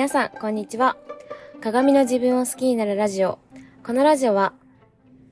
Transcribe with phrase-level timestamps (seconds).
[0.00, 0.96] 皆さん、こんにちは。
[1.60, 3.38] 鏡の自分を好きになるラジオ。
[3.84, 4.54] このラジオは、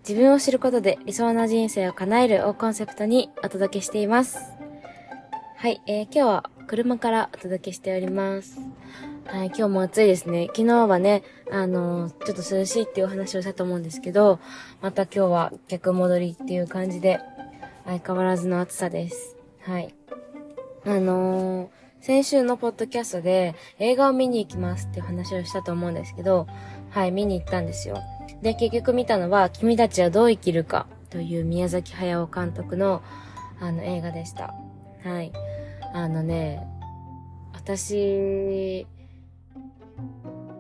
[0.06, 4.36] 自分を知ることで理想の人生を叶えるをコンセプトにお届けしています。
[5.56, 8.60] はい、えー、今日は車からお届けしております。
[9.24, 10.48] はい、今日も暑いですね。
[10.48, 14.38] 昨日はね、あのーちょっと涼しいっていうお話をしたと思うんですけど、
[14.82, 17.20] また今日は逆戻りっていう感じで、
[17.86, 19.34] 相変わらずの暑さです。
[19.62, 19.94] はい。
[20.84, 26.46] あのー先週のポッドキャストで映画を見に行きますって話をしたと思うんですけど、
[26.90, 27.98] はい、見に行ったんですよ。
[28.42, 33.02] で、結局見たのは、君たちはどう生きるかという宮崎駿監督の、
[33.60, 34.54] あの、映画でした。
[35.04, 35.32] はい。
[35.92, 36.66] あのね、
[37.52, 38.86] 私、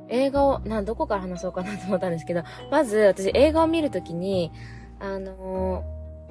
[0.08, 4.50] 映画を、な、どこから話そうかなと思ったんですけど、まず私映画を見るときに、
[5.00, 5.84] あの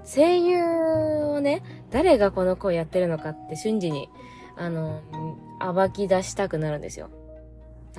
[0.03, 0.63] 声優
[1.35, 4.09] をね、誰がこの声やってるのかって瞬時に、
[4.57, 5.01] あの、
[5.59, 7.09] 暴き出したくなるんですよ。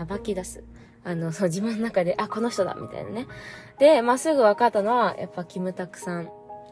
[0.09, 0.65] 暴き出す。
[1.05, 3.27] あの、 そう、自分の中で、あ、この人だみたいなね。
[3.79, 6.31] で、まあ、すぐ分かったのは、やっぱ、キムタクさん。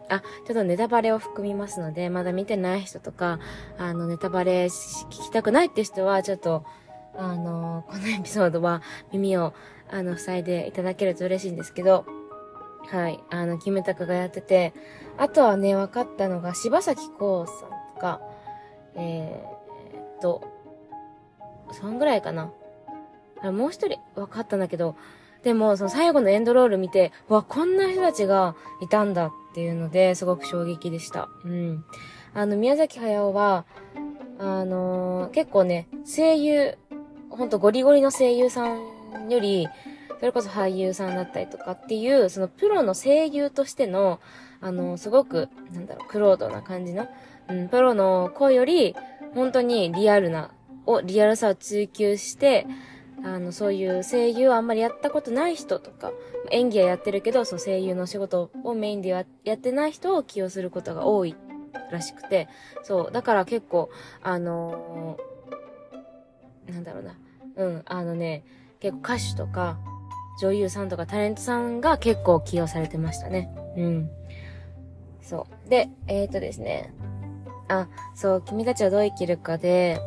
[0.08, 3.40] あ、ちょっとネタバレを含みますので、まだ見てない人とか、
[3.78, 6.64] あの、ネタバレ聞きたくないって人は、ちょっと、
[7.16, 9.52] あの、このエピソードは耳を、
[9.90, 12.04] あの、塞いでいただけると嬉しいんですけど、
[12.88, 14.74] はい、あの、キムタクがやってて、
[15.16, 18.20] あとはね、分かったのが、柴咲コウさんとか、
[18.94, 19.55] えー、
[20.20, 20.42] と、
[21.72, 22.52] そんぐらいかな。
[23.42, 24.96] もう一人分かったんだけど、
[25.42, 31.28] でも、その最後のエンドロール見て、わ、こんな人たちがいたんだっていうので、すごく衝撃でした。
[31.44, 31.84] うん。
[32.34, 33.64] あの、宮崎駿は、
[34.38, 36.76] あのー結構ね、声優、
[37.30, 39.68] ほんとゴリゴリの声優さんより、
[40.18, 44.20] それこそ俳優さんだったりとかっていう、そのプロの声優としての、
[44.60, 47.06] あの、すごく、なんだろう、クロードな感じの、
[47.48, 48.96] うん、プロの声より、
[49.36, 50.50] 本当にリアルな、
[50.86, 52.66] を、リアルさを追求して、
[53.22, 56.10] あの、そういう声優をあんまりやったことない人とか、
[56.50, 61.36] 演技はやってるけど、そう声優の仕事をメインでやってない人を起用することが多い
[61.90, 62.48] らしくて、
[62.82, 63.90] そう、だから結構、
[64.22, 67.16] あのーなんだろうな、
[67.56, 68.44] うん、あのね、
[68.80, 69.78] 結構歌手とか、
[70.40, 73.50] 女優さんとかタレントさんが結構起用されてましたね。
[73.76, 74.10] うん。
[75.22, 75.70] そう。
[75.70, 76.92] で、えーとですね。
[77.68, 80.00] あ、そう、君たちはどう生きるかで、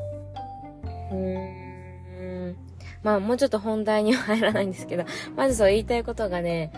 [1.12, 2.56] うーん、
[3.04, 5.06] まあもうちょっと本題には入らないんですけど、
[5.36, 6.72] まずそう言いたいことがね、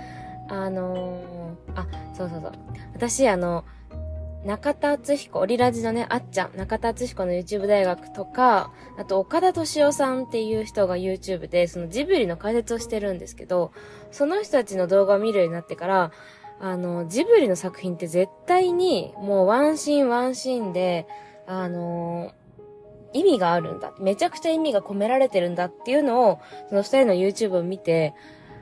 [0.50, 1.31] あのー
[1.75, 2.52] あ、そうそうそう。
[2.94, 3.64] 私、あの、
[4.46, 13.72] 中田敦彦、オリラジのね、あっちゃん、中田敦彦の YouTube 大学とか、あと岡田敏夫さんっていう人が YouTube で、そのジブリの解説をしてるんですけど、
[14.12, 16.12] その人たちの動画を見るようになってから、
[16.61, 21.07] あの、ジブリの作品って絶対に、もうワンシーンワンシーンで、
[21.47, 22.31] あの
[23.13, 23.94] 意味があるんだ。
[23.99, 26.39] めちゃくちゃ意味が込められてるんだっていうのを、
[26.69, 28.13] その二人の YouTube を見て、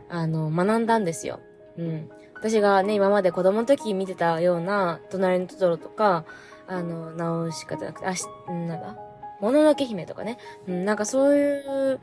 [0.07, 1.39] あの、学んだんですよ。
[1.77, 2.09] うん。
[2.35, 6.23] 私がね、今まで子供の時見てたような、隣のトトロとか、
[6.67, 9.08] あの、ナウシカじゃなくて、あし、なんだ？
[9.39, 10.37] もののけ姫とかね。
[10.67, 11.99] うん、なんかそういう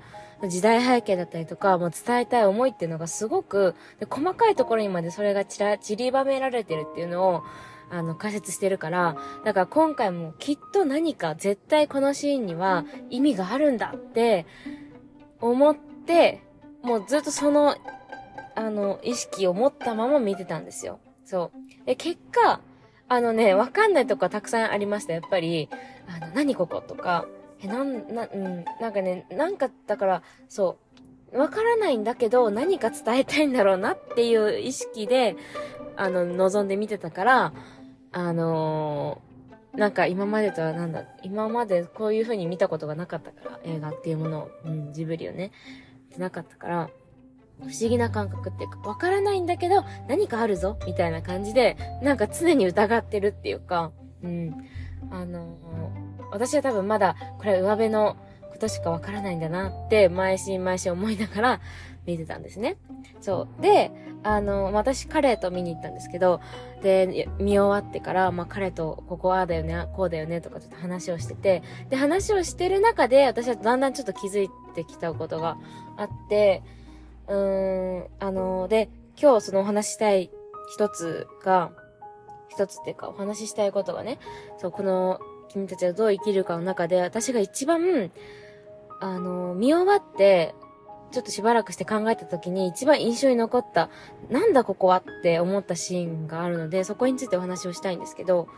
[0.48, 7.42] 時代背景だったりとか、もう伝えたい思いっていうのがすごく、で細かいところにまでそれがちら、散りばめられてるっていうのを、
[7.91, 14.47] あの、解説してるから、だから今回もきっと何か絶対このシーンには意味があるんだって
[15.41, 16.42] 思って、
[16.82, 17.76] もうずっとその、
[18.54, 20.98] あの、意識を持ったまま見てたんですよ。
[21.24, 21.86] そう。
[21.86, 22.60] で、結果、
[23.08, 25.12] あのね、わかんないとこたくさんありました。
[25.12, 25.68] やっぱり、
[26.08, 27.26] あの、何こことか、
[27.62, 30.78] え、なん、な、うん、なんかね、なんか、だから、そ
[31.32, 35.36] う、わからないんだけど、何か伝えたいんだろうなっていう意識で、
[35.96, 37.52] あの、望んで見てたから、
[38.12, 39.26] あのー
[39.76, 45.52] なんか今までとはなんだ、今までこういう風に見たことがなかったから、映画っていうものを、うん、ジブリをね、
[46.16, 46.90] なかったから、
[47.60, 54.54] 不思議な感覚っていうか、わからないんだけど、何かあるぞみたいな感じで、なんか常に疑ってるっていうか、うん。
[55.10, 58.16] あのー私は多分まだ、これは上辺の
[58.50, 61.60] ことしかわからないんだなって、毎週毎週思いながら
[62.04, 62.76] 見てたんですね。
[63.20, 63.62] そう。
[63.62, 63.91] で、
[64.22, 66.41] あの、私彼と見に行ったんですけど、
[66.82, 75.56] で、見終わってから、まあ彼とここああだよね、こうだよねとかちょっと話をしてて、で、話をしてる中で、私はだんだんちょっと気づいてきたことが
[75.97, 76.62] あって、
[77.28, 78.88] うーん、あの、で、
[79.20, 80.30] 今日そのお話したい
[80.72, 81.70] 一つが、
[82.48, 84.18] 一つっていうかお話ししたいことがね、
[84.58, 88.10] そう、この、君たちはどう生きるかの中で、私が一番、
[89.00, 90.54] あの、見終わって、
[91.12, 93.90] ちょっとしばらくして考えた時に一番印象に残った、
[94.28, 98.48] なんだここはって思ったシーンがあるので、そこについてお話をしたいんですけど、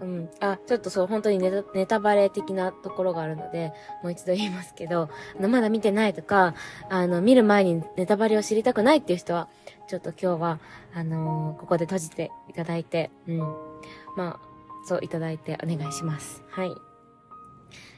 [0.00, 0.30] うん。
[0.40, 3.72] あ、ちょっとそう、本当にネタネタバレ的なところがあるので、
[4.02, 5.08] もう一度言いますけど、
[5.38, 6.54] あの、まだ見てないとか、
[6.88, 9.48] あの、見る前にネタバレを知りたくないっていう人は、
[9.88, 10.60] ちょっと今日は、
[10.94, 13.38] あのー、ここで閉じていただいて、うん。
[14.16, 14.52] まあ、
[14.86, 16.42] そういただいてお願いします。
[16.50, 16.74] はい。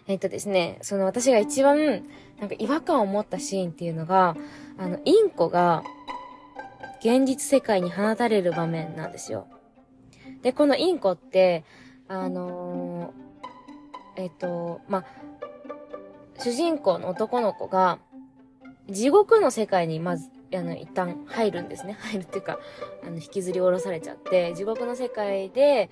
[0.07, 2.05] えっとですね、その私が一番、
[2.39, 4.37] なんか違和感を持ったシーンっていうのが、
[4.77, 5.83] あの、インコが、
[7.01, 9.47] 現実世界に放たれる場面なんですよ。
[10.43, 11.65] で、このインコって、
[12.09, 15.05] あのー、えっと、まあ
[16.39, 17.99] 主人公の男の子が、
[18.91, 21.97] 地獄の世界にまず、あの、一旦入るんですね。
[22.03, 22.59] 入るっていうか、
[23.03, 25.91] あの、引きずり下ろされちゃって、地獄の世界で、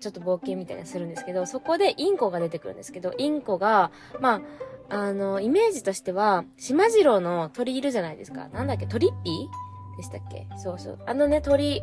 [0.00, 4.40] ちょっと冒険みたいなするんですけど、そこでインコが出てくるんですけど、インコが、ま
[4.88, 8.48] あ、あの、イメージとしては、島次郎の鳥いるじゃないですか。
[8.48, 9.96] なんだっけ、トリッピー？
[9.96, 10.48] でしたっけ？
[10.56, 10.98] そうそう。
[11.06, 11.82] あのね、鳥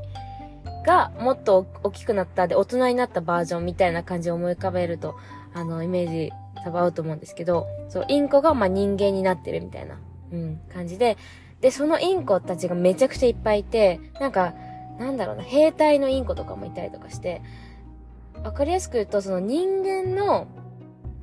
[0.85, 5.15] がもっと大きくなったで、大人になったバージョンみたいな感じを思い浮かべると、
[5.53, 6.31] あの、イメージ
[6.63, 9.99] 多分合うと思うんですけど、そう、インコがまあ人間になってるみたいな、
[10.31, 11.17] うん、感じで、
[11.61, 14.53] で、そのインコたちがめちゃくちゃいっぱいいて、なんか、
[14.99, 17.41] なんだろうな、兵隊のインコとかもいたりとかして、
[18.43, 20.47] わかりやすく言うと、その人間の、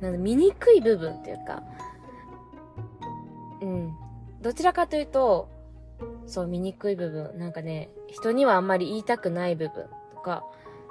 [0.01, 1.63] なんだ、醜い部分っていうか、
[3.61, 3.95] うん。
[4.41, 5.49] どちらかというと、
[6.25, 7.37] そう、醜い部分。
[7.37, 10.43] なんかね、人にはあんまり言いたくない部分とか、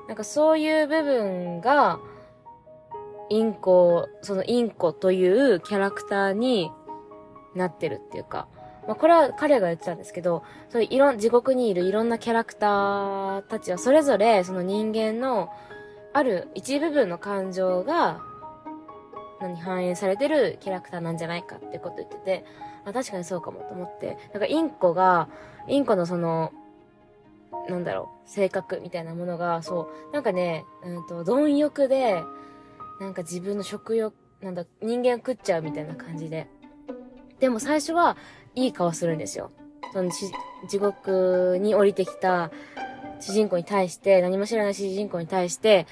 [0.08, 1.98] なんかそういう部分が、
[3.28, 6.70] インコ、そのインコというキャラクターに
[7.54, 8.48] なってるっていうか、
[8.86, 15.50] まあこれは彼が言ってたんですけど、そういういろん、地獄にいるいろんなキャラクターたちはそれぞれその人間の
[16.12, 18.20] ある一部分の感情が、
[19.40, 22.44] 何、反映されてるキャラクターなんじゃないかってこと言ってて、
[22.86, 25.28] あ、確かにそうかもと思って、なんかインコが、
[25.68, 26.52] インコのその、
[27.68, 32.22] なんだろう、性格みたいなものが、そう、なんかね、うんと、貪欲で、
[33.00, 36.46] なんか自分の食欲、なんだ、人間食っちゃうみたいな感じで。
[37.40, 38.16] でも最初は
[38.54, 39.50] いい顔するんですよ。
[39.92, 40.10] その
[40.68, 42.50] 地獄に降りてきた
[43.20, 45.86] 主人公に対して、何も知らない主人公に対して、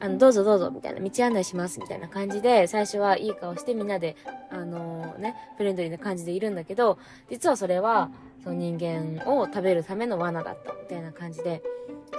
[0.00, 4.16] あの、どうぞどうぞ、みたいな、道案内します、みたいな感じで、最初はいい顔してみんなで、
[4.50, 6.98] あのー、ね、フレンドリーな感じでいるんだけど、
[7.30, 8.10] 実はそれは、
[8.44, 11.62] その人間を食べるための罠だった、みたいな感じで、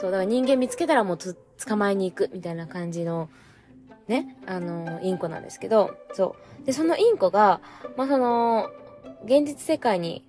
[0.01, 3.29] そう、だから人間見つけたらもうつ、捕まえに行く、みたいな感じの、
[4.07, 6.65] ね、あのー、インコなんですけど、そう。
[6.65, 7.61] で、そのインコが、
[7.95, 8.69] まあ、その、
[9.23, 10.25] 現実世界に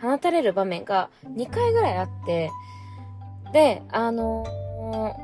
[0.00, 2.50] 放たれる場面が2回ぐらいあって、
[3.52, 5.23] で、あのー、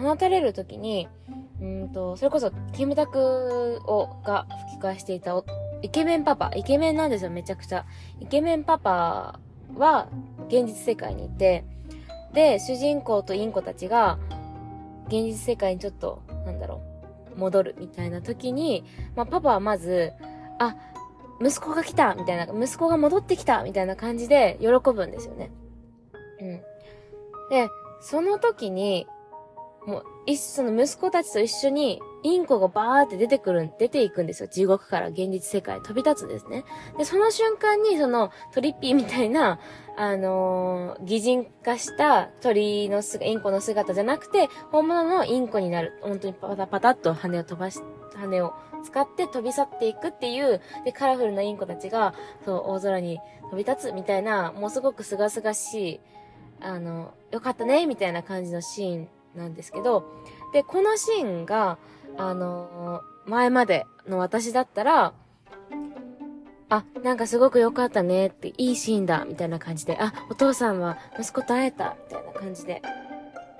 [0.00, 1.08] 放たれる時に、
[1.60, 5.42] うんと、それこそ、キムタクを、が吹き替えしていた
[5.82, 7.84] イケメンパパ、イケメンなんですよ、めちゃくちゃ。
[8.20, 9.38] イケメンパパ
[9.76, 10.08] は、
[10.48, 11.64] 現実世界にいて、
[12.32, 14.18] で、主人公とインコたちが、
[15.06, 16.80] 現実世界にちょっと、なんだろ
[17.36, 20.12] う、戻るみたいな時に、まあ、パパはまず、
[20.58, 20.76] あ、
[21.42, 25.50] 息子が来たみたいな、息子が戻ってきたみたいな感じで喜ぶんですよね。
[26.40, 26.60] うん。
[27.50, 27.68] で、
[28.00, 29.06] その時に、
[29.86, 34.48] もう、一、その息子たちと一緒に、インコがバーって出てくる、出ていくんですよ。
[34.48, 36.64] 地獄から現実世界飛び立つんですね。
[36.98, 39.58] で、その瞬間に、その、トリッピーみたいな、
[39.96, 45.98] あのー、擬人化した鳥の姿、インコの姿じゃなくて、本物のインコになる。
[46.02, 47.80] 本当にパタパタっと羽を飛ばし、
[48.16, 48.52] 羽を
[48.84, 53.18] 使って飛び去っていくっていう、で、カラフルなインコたちが、そう、大空に
[53.50, 56.00] 飛び立つみたいな、もうすごく清々しい、
[56.60, 60.04] あの、よかったね、みたいな感じのシーンなんですけど、
[60.52, 61.78] で、このシーンが、
[62.16, 65.12] あの前までの私だったら、
[66.68, 72.82] あ、なんかすごく良かったねって、いいシーンだ、みたいな感じで、あ、お父さんは息子と会えた、みたいな感じで、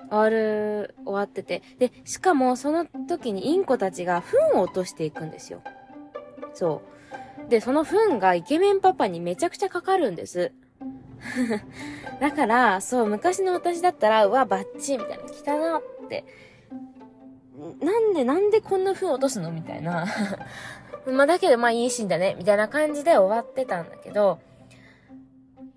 [0.09, 1.61] 終わる、終わってて。
[1.77, 5.61] で、しかもその時にインコたちが糞を落としていくんですよ。
[6.53, 6.81] そ
[7.45, 7.49] う。
[7.49, 10.51] で、その糞がイケメンパパにめちゃくちゃかかるんです。
[12.19, 16.25] だから、そう、昔の私だったら、うわ、バッチみたいな、来たなって。
[17.79, 20.05] なんで、なんでこんな風落とすのみたいな。
[21.05, 22.35] まあ、だけど、まあ、いいシーンだね。
[22.37, 24.39] みたいな感じで終わってたんだけど、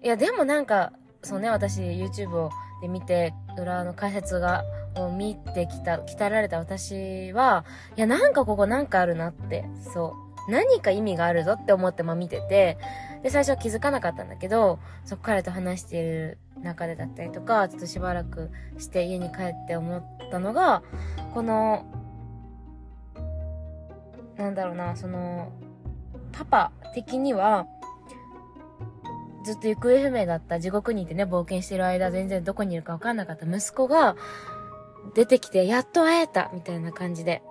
[0.02, 2.50] いや、でもなんか、そうね、私、YouTube を
[2.84, 4.64] で見て、裏の解説が、
[4.96, 7.64] を見てきた、鍛えられた私は、
[7.96, 10.14] いや、なんかここなんかあるなって、そ
[10.48, 10.50] う。
[10.50, 12.76] 何か意味があるぞって思ってまあ見てて、
[13.24, 20.82] で、最初は気づかなかったんだけど、そっ彼と話している中でだったりとか、ちょっとしばらくして家に帰って思ったのが、
[21.32, 21.86] この、
[24.36, 25.50] なんだろうな、その、
[26.32, 27.66] パパ的には、
[29.42, 34.16] ずっと行方不明だった地獄にいてね、冒険してる間全然どこにいるかわかんなかった息子が
[35.14, 37.42] 出てきて、やっと会えたみたいな感じで。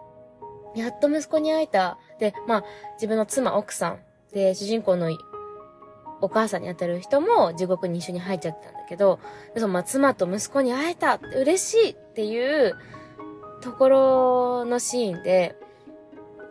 [0.76, 1.98] やっと息子に会えた。
[2.20, 2.64] で、まあ、
[2.96, 4.00] 自分の妻、奥さん。
[4.34, 5.10] で、主人公の
[6.24, 9.20] お母さんに当たる人も地獄に一緒に入っちゃったんだけど、
[9.56, 12.76] そのまあ、妻と息子に会えた嬉しいっていう
[13.62, 15.58] ところのシーンで、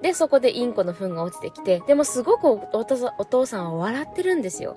[0.03, 4.77] で、そこでインコの糞が落ちてきて、でもすごくお父さんは笑ってるんですよ。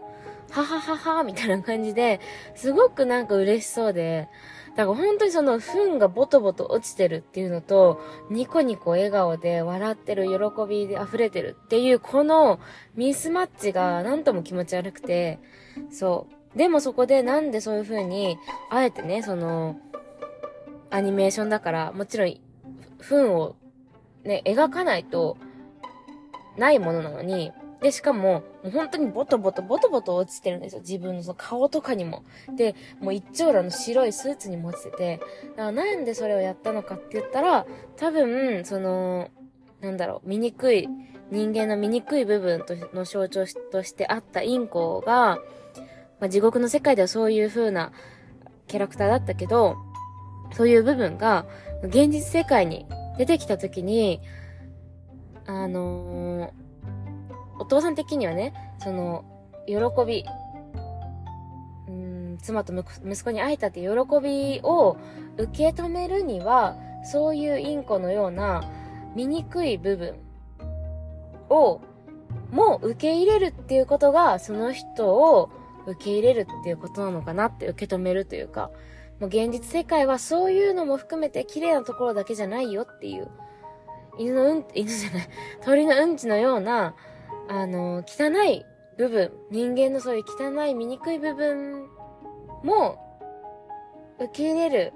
[0.52, 2.22] はははは、みたいな感じで、
[2.56, 4.30] すごくなんか嬉しそうで、
[4.76, 12.60] だから本当にその糞がボトボト落ちてるっていうのと、ニコニコ笑顔で笑ってる喜びで溢れてるっていうこの
[12.96, 15.40] ミスマッチがなんとも気持ち悪くて、
[15.90, 16.58] そう。
[16.58, 18.38] でもそこでなんでそういう風に、
[18.70, 19.80] あえてね、その、
[20.90, 22.38] アニメーションだから、もちろん、
[23.00, 23.56] 糞を
[24.24, 25.38] ね、描かないと、
[26.58, 27.52] ないものなのに、
[27.82, 30.82] で、しかも、もう本当にボトボトボトボト落ちてるんですよ。
[30.82, 32.24] 自分のその顔とかにも。
[32.56, 37.66] で、もう一丁羅の白いスーツにも落ちてて、だからなんでそれをやったのかって言ったら、
[37.98, 39.30] 多分、その、
[39.82, 40.88] なんだろう、醜い、
[41.32, 42.64] 人間の醜い部分
[42.94, 45.40] の象徴としてあったインコが、
[46.20, 47.92] まあ、地獄の世界ではそういう風な
[48.68, 49.76] キャラクターだったけど、
[50.54, 51.46] そういう部分が
[51.84, 52.86] 現実世界に
[53.18, 54.22] 出てきた時に、
[55.46, 56.65] あのー
[57.60, 59.24] お父さん的にはね、その、
[59.68, 60.26] 喜び、
[61.88, 63.88] うん、妻と息子に会えたって喜
[64.22, 64.98] びを
[65.38, 68.64] 受け止めるには、そういうインコのような
[69.16, 70.16] 醜い部分
[71.50, 71.82] を、
[72.52, 75.50] もう受け入れるっていうことが、その人を
[75.88, 78.72] 受け入れるっていうことなのかなって受け止めるというか、
[79.20, 83.30] もう現実世界はそういうのも含めて綺麗なところだけじゃないよっていう、
[84.18, 85.30] 犬のうん、犬じゃない、
[85.64, 86.96] 鳥のうんちのような、
[87.48, 88.66] あの、汚い
[88.98, 91.88] 部分、人間のそういう汚い醜い部分
[92.64, 92.98] も
[94.20, 94.94] 受け入れる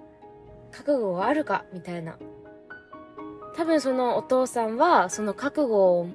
[0.71, 2.17] 覚悟があるかみたいな。
[3.55, 6.07] 多分そのお父さんはその覚悟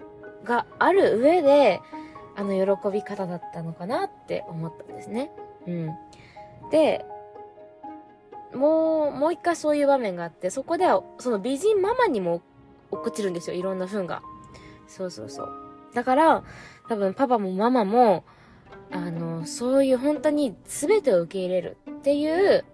[0.45, 1.81] がある上で
[2.37, 5.31] あの喜び方だったのかなって思ったんですね。
[5.67, 5.91] うん。
[6.71, 7.05] で、
[8.55, 12.41] もう、もう一回そういう場面があって、そこではその美人ママにも
[12.91, 13.57] 落っこちるんですよ。
[13.57, 14.23] いろんな糞が。
[14.87, 15.64] そうそうそう。
[15.95, 16.45] だから、
[16.89, 18.25] 多分パパもママも、
[18.91, 22.65] あの、そういう本当に全てを受け入れるっていう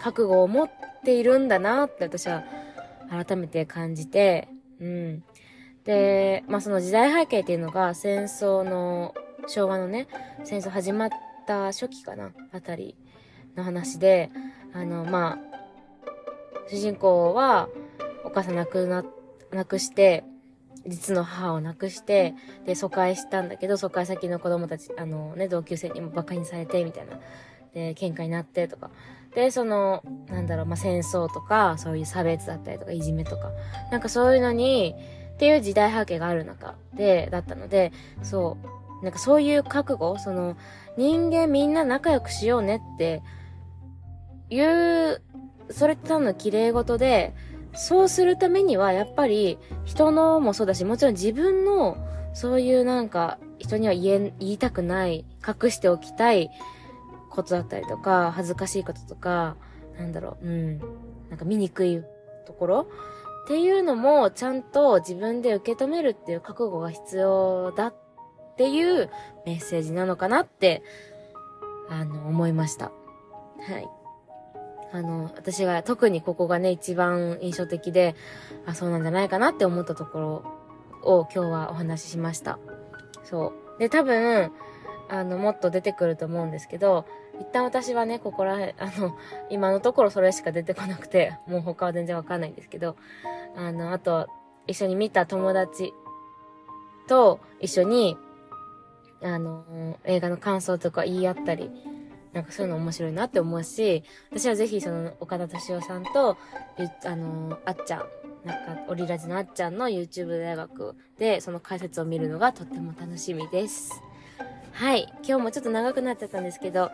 [0.00, 0.70] 覚悟を持っ
[1.04, 2.44] ているんだなって私は
[3.10, 4.48] 改めて感じて、
[4.80, 5.24] うん。
[5.84, 9.14] で、まあその時代背景っていうのが戦争の、
[9.46, 10.08] 昭和のね、
[10.44, 11.10] 戦争始まっ
[11.46, 12.96] た初期かな、あたり
[13.56, 14.30] の話で、
[14.72, 15.56] あの、まあ、
[16.68, 17.68] 主人公は
[18.24, 19.04] お母さん亡くな、
[19.52, 20.24] 亡くして、
[20.86, 27.18] 実の母を亡くして、で、疎開したんだけど、疎開先の子供たち、あのね、同級生にも馬鹿にされて、みたいな。
[27.74, 28.90] で、喧嘩になってとか。
[29.34, 33.50] で、その、なんだろう、まあ、戦争とか、そういう差別だったりとか、いじめとか。
[33.90, 34.94] なんかそういうのに、
[35.34, 38.56] っていう時代背景がある中で、だったので、そ
[39.02, 40.56] う、なんかそういう覚悟、その、
[40.96, 43.22] 人間みんな仲良くしようねって
[44.48, 45.22] いう、
[45.70, 47.34] それって多分綺麗事で、
[47.76, 51.96] そうするためには、やっぱり、人のもそうだし、もちろん自分の、
[52.32, 56.50] そういうなんか、人には言え、言いたくない、隠しておきたい
[57.30, 59.56] ことだったりとか、恥ずかしいこととか、
[59.98, 60.78] なんだろう、うん。
[61.30, 62.02] なんか見にくい
[62.46, 62.86] ところ
[63.44, 67.94] っていうのも、ちゃんと自分で受け止めるっていう覚悟が必要だっ
[68.56, 69.10] ていう
[69.44, 70.82] メッセージなのかなって、
[71.88, 72.86] あの、思いました。
[72.86, 73.88] はい。
[74.92, 78.14] あの、私が特にここがね、一番印象的で、
[78.66, 80.44] あ、そうなんじゃないかなって思ったところ
[81.02, 82.58] を今日はお話ししました。
[83.24, 83.80] そう。
[83.80, 84.52] で、多分、
[85.08, 87.06] あの、もっと出てくると思うんですけど、
[87.40, 89.16] 一旦私はね、ここらへん、あの、
[89.50, 92.96] 今のところそれしか出てこなくて、もう他は全然わかんないんですけど、
[93.56, 94.28] あの、あと、
[94.66, 95.92] 一緒に見た友達
[97.08, 98.16] と一緒に、
[99.22, 101.70] あの、映画の感想とか言い合ったり
[102.36, 106.36] なんかそういうの面白いなって思うし、私はぜひその岡田敏夫さんと、
[107.06, 108.04] あの、あっちゃん、
[108.44, 114.02] なんか、オリラジのあっちゃんの YouTube 大学でその解説を見るのがとっても楽しみです。
[114.72, 115.10] はい。
[115.26, 116.90] 今日もちょっと長くなっちゃったんですけど、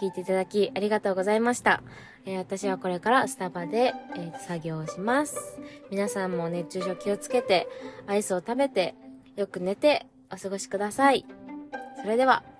[0.00, 1.82] 聞いていただきありがとうございました。
[2.24, 5.58] えー、私はこれからスタバで、えー、作業をします。
[5.90, 7.66] 皆さんも熱中症気をつけて、
[8.06, 8.94] アイスを食べて、
[9.34, 11.26] よく寝て、お過ごしください。
[12.00, 12.53] それでは。